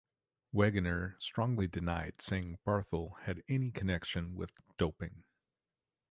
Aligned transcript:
Wegener 0.51 1.13
strongly 1.21 1.67
denied 1.67 2.23
saying 2.23 2.57
Barthel 2.65 3.19
had 3.25 3.43
any 3.47 3.69
connection 3.69 4.33
with 4.33 4.51
doping. 4.79 5.25